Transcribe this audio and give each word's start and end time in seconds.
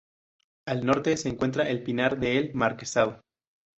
Al 0.65 0.83
norte 0.83 1.15
se 1.15 1.29
encuentra 1.29 1.69
el 1.69 1.83
pinar 1.83 2.19
de 2.19 2.39
El 2.39 2.55
Marquesado. 2.55 3.21